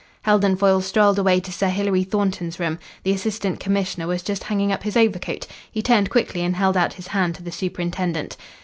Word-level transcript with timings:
Heldon 0.23 0.55
Foyle 0.55 0.81
strolled 0.81 1.19
away 1.19 1.39
to 1.41 1.51
Sir 1.51 1.67
Hilary 1.69 2.03
Thornton's 2.03 2.59
room. 2.59 2.79
The 3.03 3.11
Assistant 3.13 3.59
Commissioner 3.59 4.07
was 4.07 4.23
just 4.23 4.45
hanging 4.45 4.71
up 4.71 4.81
his 4.81 4.97
overcoat. 4.97 5.45
He 5.71 5.83
turned 5.83 6.09
quickly 6.09 6.41
and 6.41 6.55
held 6.55 6.75
out 6.75 6.93
his 6.93 7.09
hand 7.09 7.35
to 7.35 7.43
the 7.43 7.51
superintendent. 7.51 8.35